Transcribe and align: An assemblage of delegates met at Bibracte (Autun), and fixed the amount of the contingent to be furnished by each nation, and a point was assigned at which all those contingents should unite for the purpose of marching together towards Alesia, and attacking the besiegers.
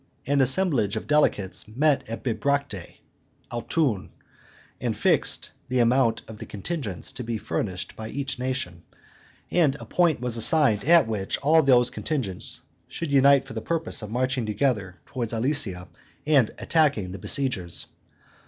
An 0.25 0.41
assemblage 0.41 0.95
of 0.95 1.05
delegates 1.05 1.67
met 1.67 2.09
at 2.09 2.23
Bibracte 2.23 2.95
(Autun), 3.51 4.09
and 4.79 4.97
fixed 4.97 5.51
the 5.69 5.77
amount 5.77 6.23
of 6.27 6.39
the 6.39 6.47
contingent 6.47 7.03
to 7.03 7.23
be 7.23 7.37
furnished 7.37 7.95
by 7.95 8.07
each 8.09 8.39
nation, 8.39 8.81
and 9.51 9.75
a 9.79 9.85
point 9.85 10.19
was 10.19 10.37
assigned 10.37 10.85
at 10.85 11.07
which 11.07 11.37
all 11.43 11.61
those 11.61 11.91
contingents 11.91 12.61
should 12.87 13.11
unite 13.11 13.45
for 13.45 13.53
the 13.53 13.61
purpose 13.61 14.01
of 14.01 14.09
marching 14.09 14.47
together 14.47 14.95
towards 15.05 15.33
Alesia, 15.33 15.87
and 16.25 16.49
attacking 16.57 17.11
the 17.11 17.19
besiegers. 17.19 17.85